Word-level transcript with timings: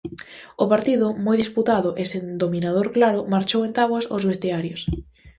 O 0.63 0.65
partido, 0.73 1.07
moi 1.25 1.35
disputado 1.43 1.89
e 2.01 2.03
sen 2.11 2.25
dominador 2.43 2.87
claro, 2.97 3.27
marchou 3.33 3.61
en 3.67 3.71
táboas 3.79 4.05
aos 4.07 4.27
vestiarios. 4.29 4.81